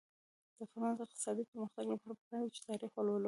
د 0.57 0.59
افغانستان 0.67 0.97
د 0.97 0.99
اقتصادي 1.07 1.43
پرمختګ 1.51 1.85
لپاره 1.91 2.03
پکار 2.19 2.41
ده 2.45 2.51
چې 2.55 2.59
تاریخ 2.69 2.91
ولولو. 2.93 3.19